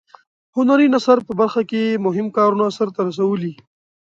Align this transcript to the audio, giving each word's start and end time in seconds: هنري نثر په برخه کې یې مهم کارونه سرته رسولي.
هنري 0.55 0.87
نثر 0.95 1.17
په 1.27 1.31
برخه 1.39 1.61
کې 1.69 1.79
یې 1.87 2.01
مهم 2.05 2.27
کارونه 2.37 2.65
سرته 2.77 2.99
رسولي. 3.07 3.53